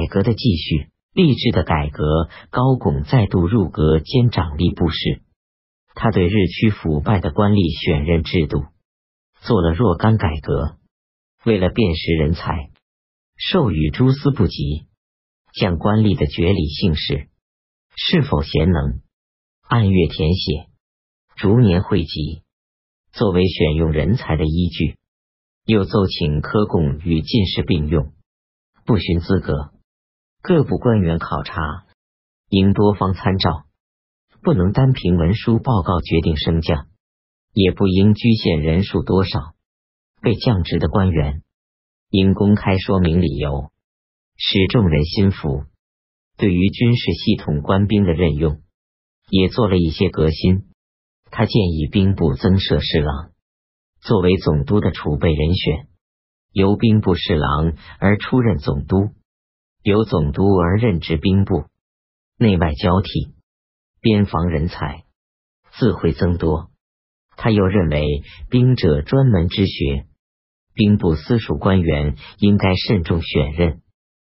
[0.00, 2.30] 改革的继续，吏治的改革。
[2.48, 5.20] 高拱再度入阁兼掌吏部事，
[5.94, 8.64] 他对日趋腐败的官吏选任制度
[9.42, 10.78] 做了若干改革。
[11.44, 12.70] 为了辨识人才，
[13.36, 14.86] 授予诸司部级，
[15.52, 17.28] 将官吏的爵礼姓氏
[17.94, 19.02] 是否贤能，
[19.68, 20.70] 按月填写，
[21.36, 22.40] 逐年汇集，
[23.12, 24.96] 作为选用人才的依据。
[25.66, 28.14] 又奏请科贡与进士并用，
[28.86, 29.72] 不寻资格。
[30.42, 31.84] 各部官员考察，
[32.48, 33.64] 应多方参照，
[34.42, 36.86] 不能单凭文书报告决定升降，
[37.52, 39.54] 也不应局限人数多少。
[40.22, 41.42] 被降职的官员，
[42.08, 43.70] 应公开说明理由，
[44.38, 45.64] 使众人心服。
[46.38, 48.62] 对于军事系统官兵的任用，
[49.28, 50.70] 也做了一些革新。
[51.30, 53.30] 他建议兵部增设侍郎。
[54.00, 55.86] 作为总督的储备人选，
[56.50, 59.10] 由兵部侍郎而出任总督，
[59.82, 61.64] 由总督而任职兵部，
[62.36, 63.34] 内外交替，
[64.00, 65.04] 边防人才
[65.72, 66.70] 自会增多。
[67.36, 70.06] 他又认为兵者专门之学，
[70.74, 73.80] 兵部司属官员应该慎重选任，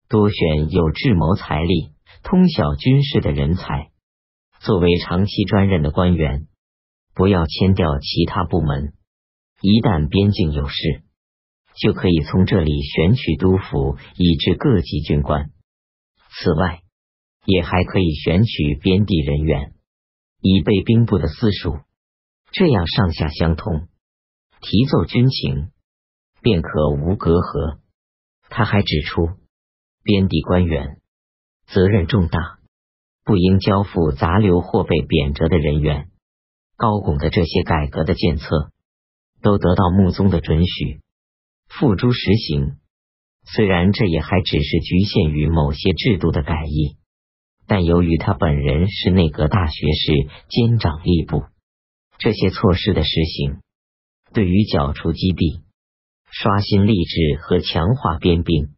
[0.09, 3.91] 多选有智谋才力、通晓军事的人才，
[4.61, 6.49] 作为长期专任的官员，
[7.15, 8.93] 不要迁调其他部门。
[9.63, 11.03] 一旦边境有事，
[11.77, 15.51] 就可以从这里选取督府，以至各级军官。
[16.31, 16.83] 此外，
[17.45, 19.73] 也还可以选取边地人员，
[20.41, 21.79] 以备兵部的私属，
[22.53, 23.89] 这样上下相通，
[24.61, 25.71] 提奏军情，
[26.41, 27.79] 便可无隔阂。
[28.49, 29.29] 他还指出，
[30.03, 30.99] 边地官员
[31.67, 32.59] 责任重大，
[33.25, 36.09] 不应交付杂流或被贬谪的人员。
[36.77, 38.73] 高拱的这些改革的建策。
[39.43, 41.01] 都得到穆宗的准许，
[41.71, 42.77] 付诸实行。
[43.43, 46.97] 虽然这也还只是局限于某些制度的改易，
[47.67, 50.13] 但由于他本人是内阁大学士
[50.49, 51.45] 兼掌吏部，
[52.19, 53.61] 这些措施的实行，
[54.35, 55.63] 对于剿除积弊、
[56.31, 58.75] 刷新吏治和强化边兵，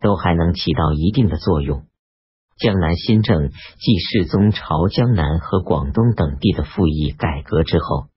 [0.00, 1.86] 都还能起到一定的作用。
[2.58, 8.11] 江南新政继世宗朝江南和广东等地的赋役改革之后。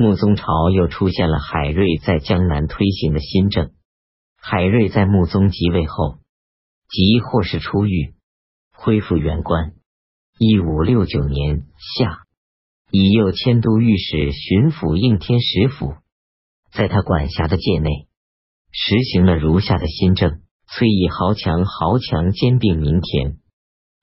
[0.00, 3.72] 穆宗朝又出现了海瑞在江南推行的新政。
[4.40, 6.20] 海瑞在穆宗即位后，
[6.88, 8.14] 即或是出狱，
[8.72, 9.74] 恢复原官。
[10.38, 11.64] 一五六九年
[11.98, 12.20] 夏，
[12.90, 15.92] 以右迁都御史巡抚应天使府，
[16.72, 18.08] 在他管辖的界内，
[18.72, 23.36] 实行了如下的新政：虽以豪强豪强兼并民田，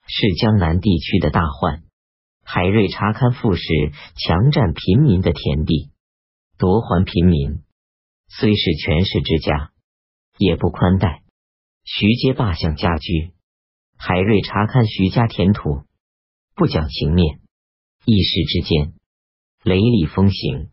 [0.06, 1.82] 是江南地区的大患。
[2.50, 3.62] 海瑞查勘富士，
[4.16, 5.90] 强占平民的田地，
[6.56, 7.62] 夺还平民。
[8.26, 9.72] 虽是权势之家，
[10.38, 11.24] 也不宽待。
[11.84, 13.34] 徐阶罢相家居，
[13.98, 15.82] 海瑞查勘徐家田土，
[16.54, 17.40] 不讲情面，
[18.06, 18.94] 一时之间
[19.62, 20.70] 雷厉风行。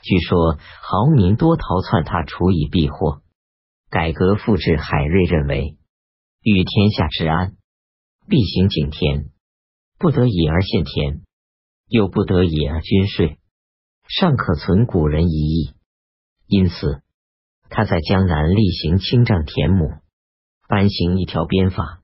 [0.00, 3.20] 据说豪民多逃窜他，处以避祸。
[3.90, 5.76] 改革复制海瑞认为，
[6.40, 7.58] 欲天下治安，
[8.26, 9.31] 必行井田。
[10.02, 11.20] 不得已而献田，
[11.86, 13.38] 又不得已而均税，
[14.08, 15.74] 尚可存古人一意。
[16.48, 17.02] 因此，
[17.70, 19.92] 他在江南例行清丈田亩，
[20.66, 22.02] 颁行一条鞭法，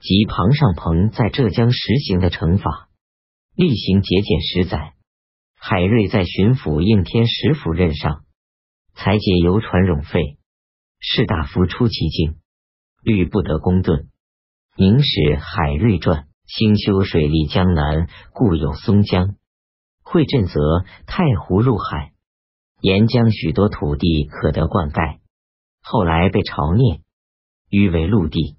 [0.00, 2.88] 即庞尚鹏在浙江实行的惩罚，
[3.54, 4.94] 例行节俭十载。
[5.58, 8.24] 海瑞在巡抚应天十府任上，
[8.94, 10.38] 裁减邮传冗费，
[11.00, 12.38] 士大夫出其境，
[13.02, 14.08] 律不得公顿。
[14.74, 16.28] 明史海瑞传。
[16.46, 19.34] 兴修水利江南，故有松江。
[20.04, 22.12] 会镇则太湖入海，
[22.80, 25.18] 沿江许多土地可得灌溉。
[25.82, 27.00] 后来被朝念，
[27.68, 28.56] 誉为陆地。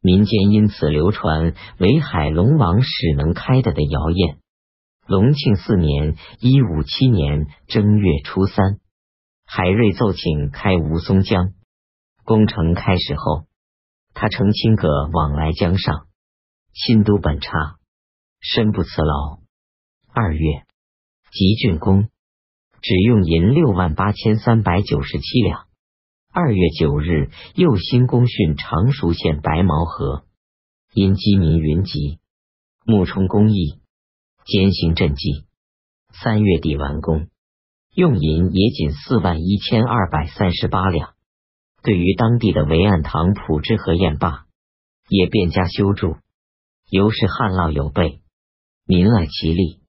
[0.00, 4.38] 民间因此流传为海龙王始能开的的谣言。
[5.06, 8.80] 隆庆四年（一五七年）正月初三，
[9.46, 11.52] 海瑞奏请开吴淞江。
[12.24, 13.46] 工程开始后，
[14.12, 16.06] 他乘轻阁往来江上。
[16.72, 17.76] 新都本差，
[18.40, 19.40] 身不辞劳。
[20.10, 20.64] 二月，
[21.30, 22.08] 集竣工，
[22.80, 25.66] 只用银六万八千三百九十七两。
[26.32, 30.24] 二月九日，又新工训常熟县白毛河，
[30.94, 32.20] 因饥民云集，
[32.86, 33.78] 木冲工艺，
[34.46, 35.44] 艰行赈济。
[36.14, 37.28] 三月底完工，
[37.94, 41.12] 用银也仅四万一千二百三十八两。
[41.82, 44.46] 对于当地的维岸塘普之河堰坝，
[45.08, 46.16] 也便加修筑。
[46.88, 48.20] 由是旱涝有备，
[48.86, 49.80] 民爱其利。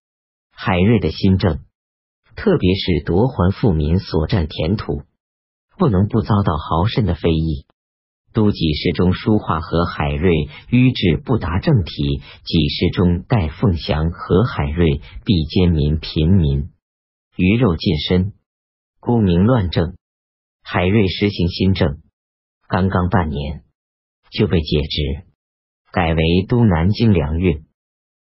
[0.51, 1.59] 海瑞的新政，
[2.35, 5.03] 特别是夺还富民所占田土，
[5.77, 7.65] 不能不遭到豪绅的非议。
[8.33, 10.31] 都给事中书画和海瑞
[10.71, 16.71] 迂志不达正体，给事中戴凤祥和海瑞必奸民贫民，
[17.35, 18.33] 鱼肉尽身，
[18.99, 19.93] 沽名乱政。
[20.63, 22.01] 海瑞实行新政，
[22.67, 23.63] 刚刚半年
[24.31, 25.27] 就被解职，
[25.93, 27.65] 改为都南京粮运。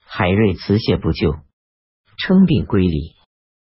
[0.05, 1.37] 海瑞辞谢不就，
[2.19, 3.15] 称病归里。